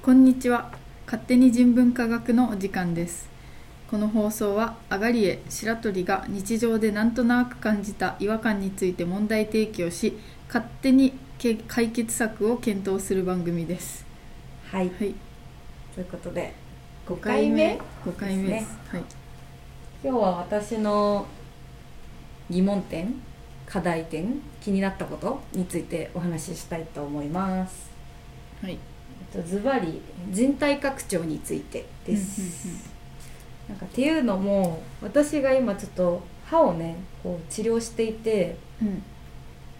[0.00, 0.70] こんにちは。
[1.06, 3.28] 勝手に人文科学のお時間です。
[3.90, 10.16] この放送はあがりえ白鳥が日常でなんとなく感じた違和感について問題提起をし
[10.46, 14.06] 勝手にけ解決策を検討する番組です。
[14.70, 15.14] はい、はい。
[15.94, 16.54] ということで
[17.06, 18.78] 5 5回目？5回目です。
[18.90, 19.04] はい。
[20.04, 21.26] 今日は私の
[22.48, 23.20] 疑問点
[23.66, 27.90] 課題点気になったことについてお話ししたいと思います。
[28.62, 28.74] はい。
[28.74, 28.97] えっと
[29.46, 30.00] ズバリ
[30.30, 32.82] 人体拡張についてです、うんうんうん。
[33.68, 39.02] なんかっていうのも私が今ちょっと歯をねこう治療していてうん。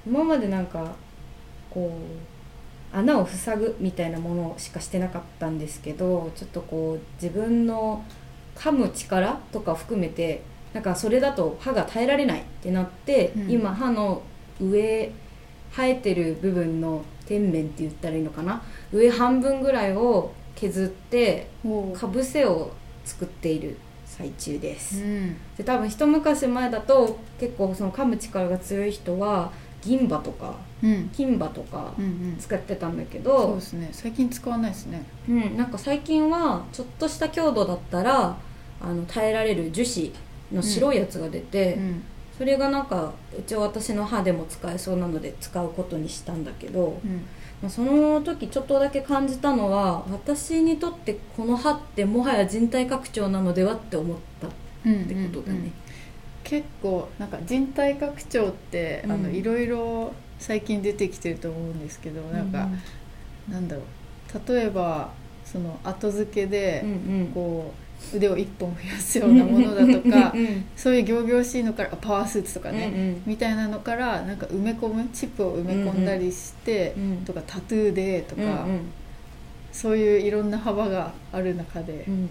[0.06, 0.92] 今までなんか
[1.70, 1.98] こ
[2.92, 8.02] う穴を塞ぐみたいなものしかしてなかったんですけどちょっとこう自分の
[8.56, 10.42] 噛む力とか含めて
[10.72, 13.50] なんかそれだと歯が耐えられないってなって、うん。
[13.50, 14.22] 今歯の
[14.60, 15.12] 上
[15.72, 18.62] 生えてる部分の天面って言ったらいいのかな？
[18.92, 21.48] 上半分ぐらいを削って
[21.94, 22.72] かぶせを
[23.04, 23.76] 作っている
[24.06, 25.02] 最中です。
[25.02, 25.36] うん。
[25.56, 31.10] で多分一昔前だと結構その噛む力が強い人は銀歯とかうん。
[31.12, 32.36] 金歯とかうんうん。
[32.38, 33.88] 使ってたんだけそうどで、すね。
[33.92, 35.04] 最近使わないですね。
[35.28, 35.56] うん。
[35.56, 38.36] なんか最近はちょっとした強度だったら
[38.80, 40.12] あの耐えられる樹脂
[40.52, 42.02] の白いやつが出て、うん
[42.38, 47.26] それがなんか一応私の歯でも使えそうなので使うことにしたんだけど、うん。
[47.60, 54.50] まあその時ちょっとだけ感じたのは私にとってこの歯ってもはや人体拡張なのではって思ったっ
[54.86, 55.58] うんてことだね。
[55.58, 55.72] うんうん
[56.44, 62.70] 結構なんか人体拡張って、あのうんいろいろ最近出てきてると思うんですけどなんか、
[63.50, 64.52] なんだろう。
[64.54, 65.12] 例えば
[65.44, 67.26] その後付けで、うんうん。
[67.34, 73.22] こう腕を一本増やすようなものだとかうんうんそういう仰々しいのからあパワースーツとかね、うんうん。
[73.26, 78.92] みたいなのからなんか埋め込むチップを埋め込んだりして、うんとかタトゥーでとか、うん
[79.70, 82.14] そういういろんな幅がある中で、うん。
[82.14, 82.30] うん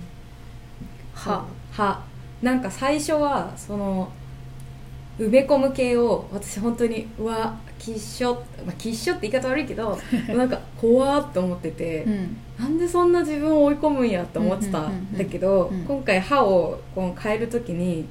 [1.14, 2.04] 歯歯
[2.42, 4.12] なんか最初はその
[5.20, 8.36] 埋め込む系を私本当にうわきっしょ、
[8.66, 9.98] まあ、きっしょって言い方悪いけど
[10.30, 12.38] なんか怖って思ってて、うん。
[12.60, 18.06] なんでそんな自分を追い込むんやって思ってたんだけど、今回歯をこう変える時に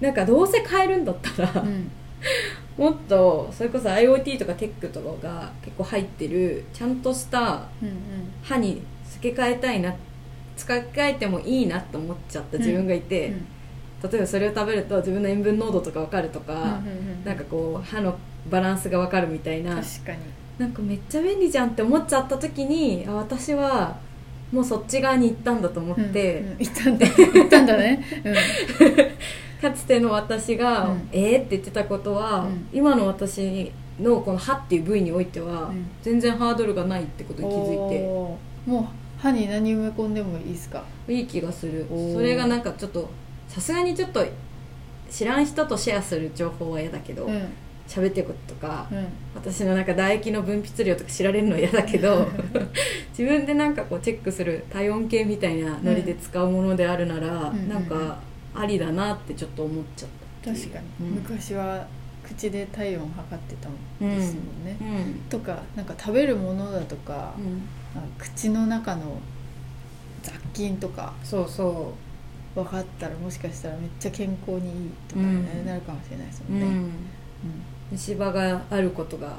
[0.00, 1.90] なんかどうせ変えるんだったら、うん。
[2.76, 7.90] もっとそれこそ IoT とかテックとかが結構入ってるちゃんとしたうん
[8.42, 9.94] 歯に付け替えたいな
[10.56, 13.46] 使い替えてもいいなって思っちゃった自分がいて、うん
[14.02, 18.14] 例えばそれを食べると自分の塩分濃度とか分かるとか、うんうんうんなんかこう歯の
[18.50, 19.76] バランスが分かるみたいな。
[19.76, 20.18] 確かに。
[20.58, 23.96] なんかめっちゃ便利じゃんって思っちゃった時にあ私は
[24.52, 26.56] もうそっち側に行ったんだと思って、うんうん。
[26.58, 27.06] 行ったんだ。
[27.40, 28.04] 行ったんだね、
[29.60, 31.08] かつての私が、うん。
[31.12, 32.68] えーって言ってたことは、うん。
[32.72, 35.86] 今の私のこの歯っていう部位においては、うん。
[36.02, 38.06] 全然ハードルがないってことうん、に気づいて。
[38.66, 38.84] もう
[39.20, 40.82] 歯に何埋め込んでもいいですか？
[41.08, 41.86] いい気がする。
[42.12, 43.08] それがなんかちょっと
[43.48, 44.24] さすがにちょっと
[45.10, 47.52] 知らん人とシェアする情報は嫌だけどうん。
[47.86, 49.06] 喋、ってることとか、うん。
[49.34, 52.26] 私のなんか唾液の分泌量とか知られるの嫌だけど
[53.16, 57.68] 自分でなんかこうチェックする体温計みたいなノリで使うものであるなら、うん。
[57.68, 58.18] なんか
[58.54, 60.08] ありだなってちょっと思っちゃっ
[60.42, 61.14] た確かに、うん。
[61.16, 61.86] 昔は
[62.24, 65.20] 口で体温測ってたんですもんね、うん。
[65.28, 67.62] とかなんか食べるものだとか、うん。
[67.94, 69.18] あ口の中の
[70.22, 71.92] 雑菌とかそうそ
[72.54, 75.26] 分かったらもしかしたらめっちゃ健康にいいとかね、
[75.60, 75.66] うん。
[75.66, 76.92] なるかもしれないですう、もんね、うん、
[77.90, 79.36] 虫歯があることが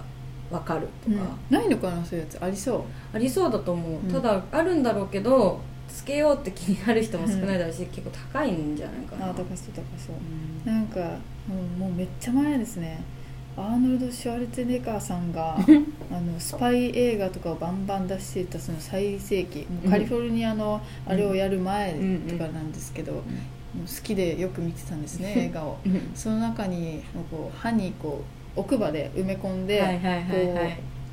[0.51, 1.17] 分かるとうん。
[1.17, 2.43] か、ないのかなそういうやつ。
[2.43, 2.81] ありそう。
[3.13, 4.11] ありそうだと思う、うん。
[4.11, 9.29] ただあるんだろうけどつけようって気になる人も少ないだろうし、結構高いんじゃないかな。
[9.29, 10.15] あ高そう高そう。
[10.67, 10.73] うん。
[10.73, 10.99] なんか
[11.47, 13.01] もうもうめっちゃ前ですね
[13.57, 15.55] アーノルド・シュワルツェネッガーさんが
[16.11, 21.93] あのスパイ映画とかをバンバン出していたその最盛期もうカリフォルニアのあれをやる前
[22.27, 23.21] とかなんですけど、好
[24.03, 25.77] きでよく見てたんですね 映画を。
[25.85, 26.11] うん。
[26.13, 27.01] その中に
[27.31, 28.21] こう歯にこ
[28.55, 29.81] う奥歯で埋め込んで、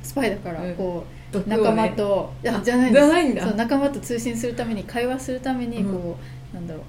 [0.01, 0.75] スパイだからうん。
[0.75, 1.57] こう、毒をね。
[1.57, 2.91] 仲間と、いやあじゃない
[3.29, 3.55] んです。
[3.55, 5.93] 仲間と通信するために会話するためにうん。
[5.93, 6.17] こ
[6.51, 6.83] う、なんだろう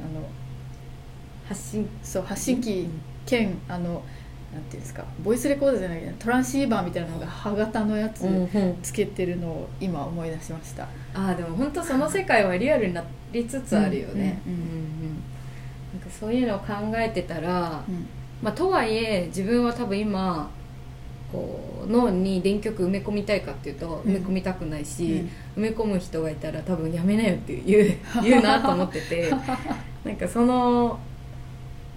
[0.00, 0.26] あの
[1.48, 1.88] 発信。
[2.02, 2.88] そう発信機
[3.26, 4.02] 兼あの
[4.52, 8.78] なんていうんですかボイスレコーダーじゃないトランシーバーみたいなのが歯型のやつうんうん。
[8.82, 10.84] つけてるのを今思い出しました、
[11.14, 15.22] ああでも本当その世界はリアルになりつつあるよね、うんうんうん
[15.92, 18.06] なんかそういうのを考えてたら、うん。
[18.42, 20.48] まあ、とはいえ自分は多分今
[21.32, 24.12] こう脳に電極埋め込みたいかっていうとうん。
[24.14, 25.64] 埋め込みたくないし、うん。
[25.64, 29.30] 埋め込む人がいたら多分やめなよって言う言うなと思ってて。
[30.04, 30.98] なんかその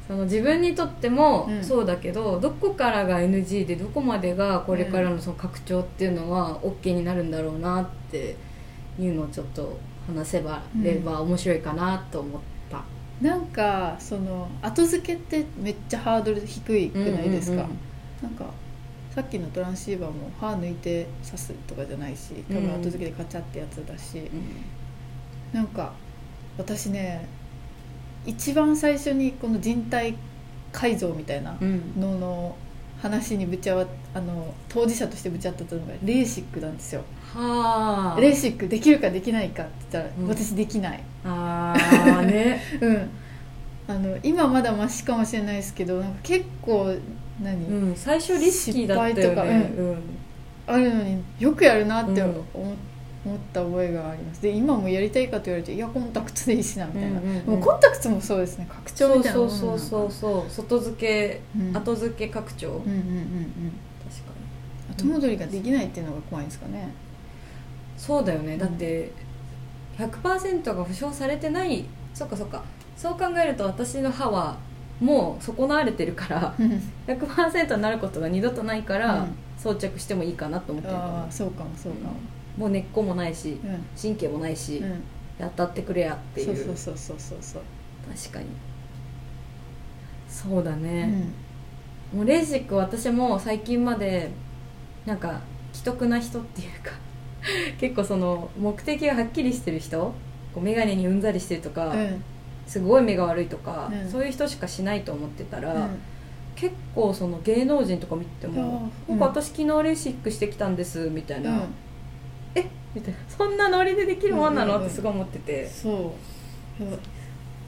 [0.07, 1.63] その自分にとってもうん。
[1.63, 8.35] そうだけど、どこからが NG でどこまでがこれからのその拡張っていうのは OK になるんだろうなって
[8.99, 12.83] いうのをちょっと話せばれば面白いかなと思った、
[13.21, 17.77] なんかその後付けってめっちゃハードル低いくないですか、うんうん
[18.21, 18.45] なんか
[19.13, 24.63] さっきのトランシーバーも歯抜いて刺すとかじゃないし多分後付けでカチャってやつだし、うん。
[25.51, 25.91] なんか
[26.57, 27.27] 私ね
[28.25, 30.15] 一番最初にこの人体
[30.71, 31.99] 改造みたいなうん。
[31.99, 32.55] のの
[33.01, 37.01] 話にぶちゃわあの当事者としてぶちゃったのがレーシックなんですよ。
[37.33, 38.21] はあ。
[38.21, 40.27] レーシックできるかできないかって言ったら、うん。
[40.27, 41.03] 私できない。
[41.25, 41.75] あ
[42.19, 42.61] あ ね。
[42.79, 43.09] うん。
[43.87, 46.95] あの今まだマシかもしれないですけどなんか結構
[47.41, 49.89] 何、うん最初リスキーだったよ失敗とかねうん。
[49.89, 49.97] うん。
[50.67, 52.35] あるのによくやるなってうん
[53.25, 54.41] 思,、思った覚えがあります。
[54.41, 57.45] で今もやりたいかと言われていやコンタクトでいいしなみたいな、うんうんうん。
[57.45, 58.67] でもコンタクトもそうですね。
[58.69, 60.49] 拡張みたいなそうそうそうそう。
[60.49, 63.01] 外付け、うん後付け拡張、うんうんうんうん。
[64.09, 64.31] 確か
[64.89, 64.95] に。
[64.95, 66.93] 後戻りができないっていうのが怖いんですかね。
[67.97, 68.59] そうだよね、うん。
[68.59, 69.11] だって
[69.97, 71.85] 100%が保証されてない。
[72.13, 72.63] そっかそっか。
[72.95, 74.57] そう考えると私の歯は
[74.99, 76.53] もう損なわれてるから
[77.07, 79.35] 100%になることが二度とないから、うん。
[79.61, 82.15] 装着してもいいかなと思ってるかあらあそうかもそうかも
[82.57, 83.85] もう根っこもないしうん。
[83.99, 85.01] 神経もないし、うん。
[85.39, 86.47] 当たってくれやっていう。
[86.47, 87.61] そうそうそうそうそう。
[88.13, 88.45] 確かに。
[90.27, 91.33] そうだうね、ん。
[92.17, 94.29] もうレーシック私も最近まで
[95.05, 95.41] なんか
[95.73, 96.91] 既得な人っていうか
[97.79, 100.13] 結構その目的がはっきりしてる人
[100.53, 102.23] こう眼鏡にうんざりしてるとか、うん。
[102.67, 104.09] すごい目が悪いとか、うん。
[104.09, 105.89] そういう人しかしないと思ってたら、うん。
[106.55, 109.17] 結構その芸能人とか見ても「うん。
[109.17, 111.63] 僕私昨日レーシックしてきたんです」みたいなうん「え
[112.93, 115.91] みたいな「そんなノリでできるもんなの?」ってすごい思ってて、そ
[116.79, 116.83] う。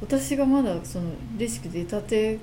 [0.01, 2.37] 私がまだそのレシピ出たて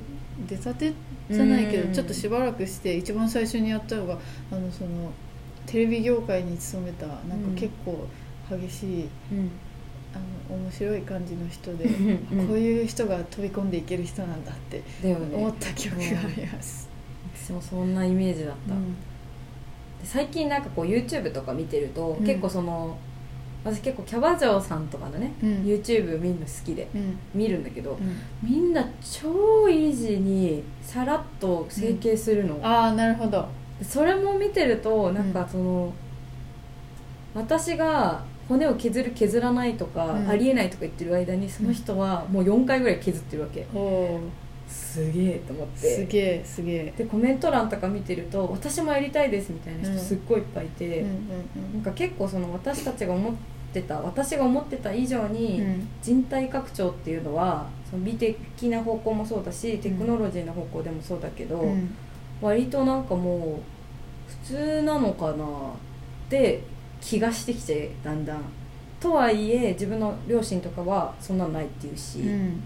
[0.48, 0.92] 出たて
[1.30, 4.18] じゃないけうんどちょっとしばらくして一番最初にやったのが
[4.50, 5.10] あのその
[5.66, 8.06] テレビ業界に勤めたなんかうん結構
[8.50, 9.50] 激しい、うん。
[10.12, 10.18] あ
[10.52, 14.82] の面白い感じの人で、うんこういう人が飛び込んでいける人なんだって
[15.12, 16.06] 思った記憶があ
[16.36, 16.88] ります。
[17.36, 18.94] 私もそんなイメージだった、うん。
[18.94, 18.98] で
[20.04, 22.26] 最近なんかこう YouTube とか見てると、うん。
[22.26, 22.96] 結構その
[23.62, 25.48] 私結構キャバ嬢さんとかのね、うん。
[25.64, 27.18] YouTube 見るの好きでうん。
[27.34, 28.16] 見るんだけど、うん。
[28.42, 33.46] みんな超イージーにさらっと整形するの、ああなるほど。
[33.82, 35.92] それも見てるとなんかその、
[37.34, 40.28] 私が骨を削る削らないとか、うん。
[40.28, 43.66] ありえないとか言ってる間にその人はもう4回ぐらい削ってるわけ
[44.70, 45.96] すげえと思って。
[45.96, 46.94] すげえすげえ。
[46.96, 49.96] でコメント欄とか見てると私もやりたいですみたいなうん。
[49.96, 51.28] 人すっごいいっぱいいて、うん
[51.74, 53.34] なんか結構その私たちが思っ
[53.72, 55.88] てた私が思ってた以上うんに、うん。
[56.00, 61.94] 人体拡張っていうのはその美的な方向もそうだしテクノロジーの方向でもそうだけど、うん。
[62.40, 65.46] 割となんかもう普通なのかなっ
[66.30, 66.62] て
[67.00, 68.42] 気がしてきてだんだん
[69.00, 72.62] とはいえ自分の両親とかはそんなんないっていうし、うん。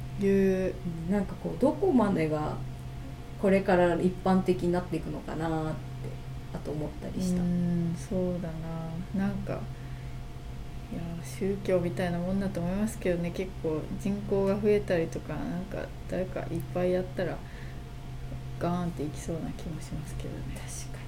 [1.11, 2.57] なんかこうどこまでが
[3.41, 5.79] これから一般的になっていくのかなって
[6.53, 8.49] あと思ったりした、うんそうだ
[9.17, 9.27] な。
[9.27, 9.53] なんか
[10.93, 13.31] いや宗教みたいなもんだと思いますけどね。
[13.31, 17.37] 結構人口が増えたりとかなんか誰かいっぱいやったら
[18.59, 20.37] ガーンっていきそうな気もしますけどね。
[20.55, 20.99] 確か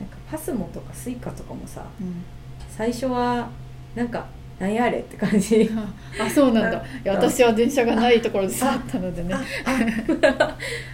[0.00, 0.06] に。
[0.06, 2.24] なんかパスモとかスイカとかもさうん。
[2.68, 3.50] 最初は
[3.94, 4.26] なんか
[4.58, 5.70] 何やあれって感じ。
[6.20, 6.78] あそうなんだ。
[6.78, 9.34] いや私は電車がないところで育ったのでね。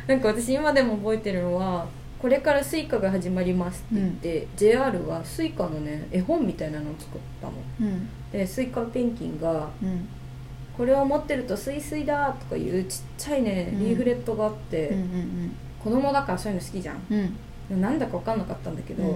[0.07, 1.87] なんか私今でも覚えてるのは
[2.21, 7.53] これからスイカが始まりますって言って、JR はスイカのね絵本みたいなのを作ったの。
[7.81, 8.09] うん。
[8.33, 10.09] でスイカペンギンがうん
[10.77, 13.81] 「これを持ってるとスイスイだ」とかいうちっちゃいねうん。
[13.81, 17.03] リーフレットがあって、うんうん子供だからそういうの好きじゃん。
[17.11, 17.37] うん。
[17.73, 19.11] うんなんだか分かんなかったんだけど、うん。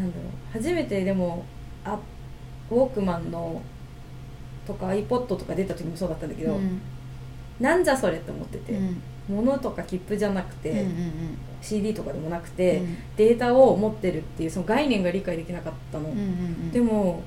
[0.00, 0.52] なんだろう。
[0.52, 1.44] 初めてでも
[1.84, 1.98] あ
[2.70, 3.62] ウォークマンの
[4.66, 6.80] とか iPod とか出た時もそうだったんだけど、うん。
[7.60, 9.02] なんじゃそれって思ってて、うん。
[9.28, 12.96] 物とか切符じゃなくて、うんうん CD とかでもなくて、うん。
[13.16, 16.70] データを持ってるっていうその概念が理解できなかったの、うんうんうん。
[16.70, 17.22] でも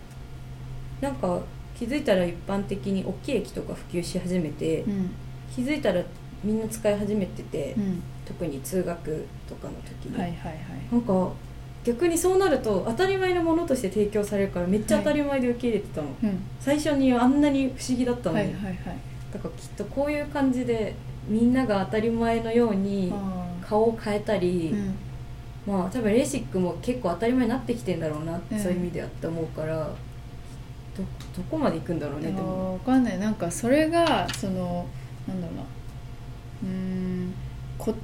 [1.02, 1.42] なんか
[1.78, 5.10] 気づいたら一般的に大きい駅とか普及し始めて、うん。
[5.54, 6.02] 気づいたら
[6.44, 8.02] みんな使い始めてて、うん。
[8.26, 10.58] 特に通学とかの時に、はいはいはい。
[10.92, 11.32] なんか
[11.84, 18.76] 逆にそうなると当たり前のものとして提供されるからめっちゃ当たり前で受け入れてたの、うん最初にあんなに不思議だったのに、はいはいはい。
[19.34, 20.94] だからきっとこういう感じで
[21.28, 24.96] みんなが当たり前のようにあ顔を変えたり、ーうん。
[25.74, 28.60] まあ多分レーシックも結構当たり前になってきてんだろうな、うん。
[28.60, 29.90] そういう意味ではって思うから
[30.98, 31.04] ど
[31.36, 32.74] どこまで行くんだろうねでも。
[32.74, 33.20] わかんない。
[33.20, 34.86] なんかそれがその
[35.28, 35.62] なんだろうな。
[36.64, 37.34] うーん
[37.78, 37.96] こ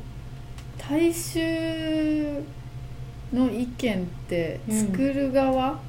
[0.77, 2.41] 大衆
[3.35, 5.79] の意見ってうん作る側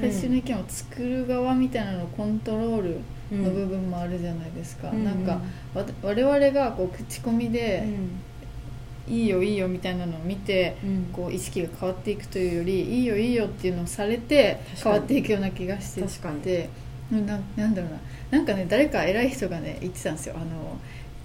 [0.00, 2.98] 大衆の意見を作る側みたいなのをコントロール
[3.32, 3.44] うん。
[3.44, 5.40] の部分もあるじゃないですか、うんなんか
[5.74, 8.20] わ我々がこう口コミうでん
[9.12, 11.06] 「いいよいいよ」みたいなのを見てうん。
[11.12, 16.02] こう意識が変わっていくというより「いいよいいよ」っていうのをされて変わっていくような気がして
[16.42, 16.68] て。
[17.10, 18.00] ななんだろうな。
[18.38, 20.34] なんかね誰か偉い人がね言ってたんですよ。
[20.36, 20.76] あの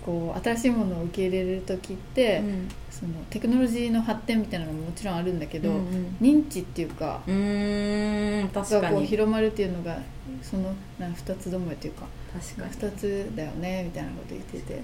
[0.06, 2.70] こう新しいものを受け入れる時って、うん。
[2.92, 6.18] そのテクノロジーの発展みたいなのももちろんあるんだけど、うんうん。
[6.22, 9.98] 認知っていうかうーん確がこうかに広まるっていうのが
[10.44, 12.72] そのなん2つどもえというか確かに。
[12.74, 14.82] 2つだよねみたいなこと言ってて、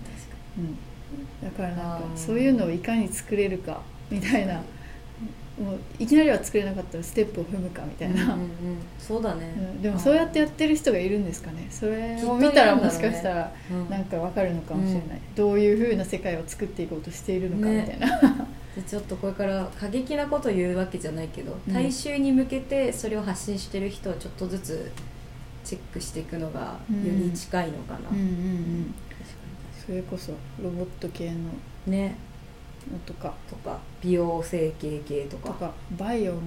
[0.57, 0.77] うん、
[1.43, 4.61] だからなんかそういうのをいかに作れるかみたいな
[5.59, 8.47] もういきなりは作れなかったらステップを踏むかみたいな、にうんうんうん。
[8.99, 9.51] そうだね。
[9.57, 11.67] うんでもそうやってやってる人がいるんですかね。
[11.71, 13.89] それを見たらもしかしたらうん。
[13.89, 18.07] なんかわかるのかもしれない、どういうふうな世界を作っていこうとしているのかみたいな、
[18.75, 21.73] でちょっとこれから過激なことを言うわけじゃないけど、うん。
[21.73, 24.91] 大衆に向けてそれを発信してる人をちょっとずつ
[25.63, 27.03] チェックしていくのがうん。
[27.03, 28.93] より近いのかな、うんうんうん。
[29.83, 31.37] それこそロボット系の
[31.87, 32.09] にね。
[32.09, 32.26] の
[33.05, 35.47] とかとか美容整形系とか。
[35.49, 36.39] とかバイオも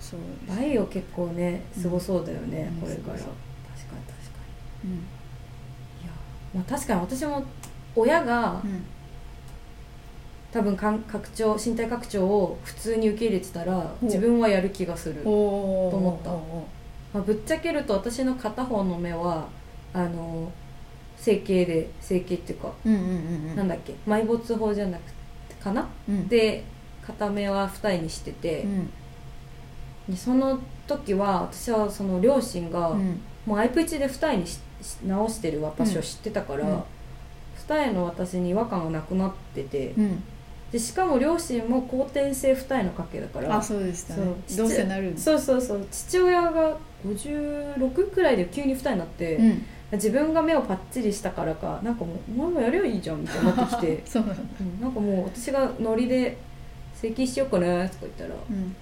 [0.00, 0.20] そう。
[0.48, 2.80] バイオ結構ねすごそうだよね、うん。
[2.82, 3.18] これから。
[3.18, 4.38] 確かに確か
[4.84, 4.90] うん。
[4.92, 5.00] にい
[6.04, 6.10] や
[6.54, 7.44] まあ確かに私も
[7.94, 8.84] 親がうん。
[10.52, 15.16] 多分かん拡張身体拡張を普通に受け入れてたら自分はやる気がする。
[15.22, 16.30] と思った。
[17.12, 19.48] まあ、ぶっちゃけると私の片方の目は
[19.92, 20.50] あの
[21.18, 23.06] 整形で整形っていうか、ーうんうんうん
[23.50, 23.56] うん。
[23.56, 25.15] なんだっけ埋没法じゃなくて
[25.66, 25.88] かな？
[26.08, 26.28] うん。
[26.28, 26.64] で
[27.06, 28.90] 片目は二重にしてて、うん。
[30.08, 33.20] でその時は私はその両親が、うん。
[33.44, 36.82] もうアイプチで二重にしし直してる私を知ってたから、うん。
[37.68, 39.88] 二重の私に違和感がなくなってて。
[39.98, 40.22] うん。
[40.72, 44.22] でしかも両親も後天性二重の家系だからあそうでしたね。
[44.56, 45.86] どうせなるんですそうそうそう。
[45.92, 54.02] 父親が56くらいで急に二重になって、うん自分が目をパッチリしたからかなんかもう「お前もやればいいじゃん」みたいになってきて。
[54.06, 54.34] そうなの。
[54.60, 56.36] うんなんかもう私がノリで
[56.94, 58.30] 「整形しようかね」とか言ったら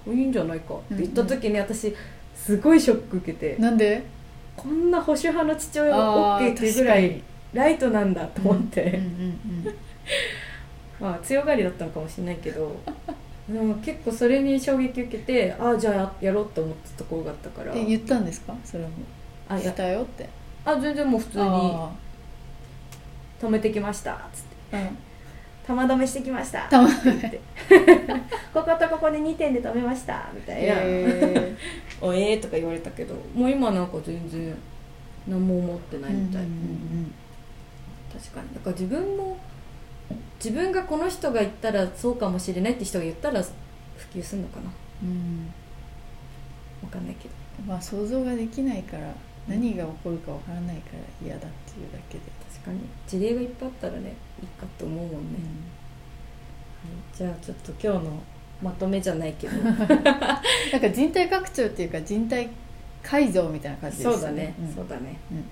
[0.07, 1.93] うん「いいんじゃないか」って言った時に私
[2.35, 4.03] すごいショック受けて、なんで？
[4.57, 7.21] こんな保守派の父親があ OK ーっていうぐらい
[7.53, 8.99] ライトなんだと思って、
[10.99, 12.75] まあ強がりだったのかもしれないけど。
[13.47, 17.71] でも結構それに衝撃受けてああじゃあややろうって思ったところがあったから。
[17.75, 18.55] え言ったんですか？
[18.65, 18.89] それも
[19.47, 19.71] あいや。
[19.71, 20.27] したよって
[20.65, 21.43] あ全然もう普通に。
[21.45, 21.89] あ
[23.39, 24.77] 「止めてきました」つって。
[24.77, 24.97] ーうん
[25.65, 27.39] 「玉止めしてきました」玉って言って。
[28.53, 30.29] こことここで2点で止めました。
[30.33, 30.73] みたいな。
[30.75, 31.53] へ
[32.01, 34.55] 「おえー」とか言われたけどもう今なんか全然
[35.27, 37.13] 何も思ってーないみたい、うんうん
[38.11, 38.53] 確かに。
[38.55, 39.37] だから自分も
[40.43, 43.49] 自分がこの人が言ったらそうかもしれないって人が言ったら普
[44.13, 44.71] 及するのかな。
[45.03, 45.09] うん。
[45.09, 45.53] うん
[46.81, 47.33] 分かんないけど。
[47.65, 49.13] まあ想像ができないから
[49.47, 52.23] 何が起こるかわからないから嫌だっていうだけで、
[52.53, 52.79] 確かに。
[53.07, 55.39] 事例がいっぱいあったらねいいかと思うもんね、
[56.83, 57.17] はい。
[57.17, 58.23] じゃあちょっと今日の
[58.61, 59.57] まとめじゃないけど。
[59.61, 62.49] なんか人体拡張っていうか人体
[63.03, 64.73] 改造みたいな感じですそうだね、ん。
[64.73, 65.17] そうだね。
[65.31, 65.43] うん。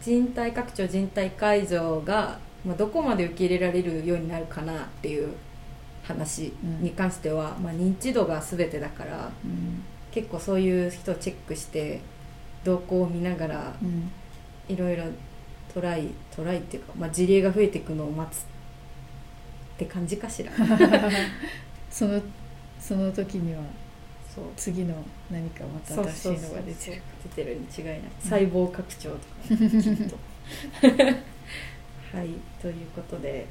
[0.00, 5.34] 人体拡張人体改造が、まあ、どこまで受け入れられるようになるかなっていう
[6.04, 9.82] 話に関しては、まあ、認知度が全てだからうん。
[10.12, 12.00] 結構そういう人をチェックして
[12.64, 14.10] 動向を見ながらうん。
[14.68, 15.04] いろいろ
[15.74, 18.44] トライトライっていうか、まあ、事例が増えていくのを待つっ
[19.78, 20.52] て感じかしら。
[21.90, 22.22] その
[22.80, 23.60] その時には
[24.32, 24.44] そう。
[24.56, 24.94] 次の
[25.30, 27.02] 何かまた新しいのが出てる。
[27.34, 28.00] 出てるに違いない。
[28.22, 30.16] 細胞拡張とか、きっと。
[32.16, 32.28] はい。
[32.60, 33.46] ということで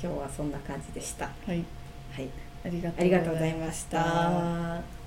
[0.00, 1.30] 今日はそんな感じでした。
[1.46, 1.64] はい。
[2.12, 2.28] はい。
[2.64, 4.99] ありがありがとうございとうございました